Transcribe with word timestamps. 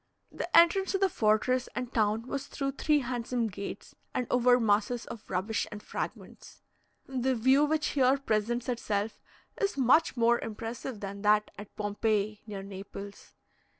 The 0.31 0.49
entrance 0.57 0.93
to 0.93 0.97
the 0.97 1.09
fortress 1.09 1.69
and 1.75 1.93
town 1.93 2.25
was 2.27 2.47
through 2.47 2.71
three 2.71 3.01
handsome 3.01 3.45
gates, 3.49 3.93
and 4.15 4.25
over 4.31 4.59
masses 4.59 5.05
of 5.05 5.29
rubbish 5.29 5.67
and 5.71 5.83
fragments. 5.83 6.63
The 7.05 7.35
view 7.35 7.65
which 7.65 7.89
here 7.89 8.17
presents 8.17 8.67
itself 8.67 9.21
is 9.61 9.77
much 9.77 10.17
more 10.17 10.39
impressive 10.39 11.01
than 11.01 11.21
that 11.21 11.51
at 11.55 11.75
Pompeii, 11.75 12.41
near 12.47 12.63
Naples. 12.63 13.33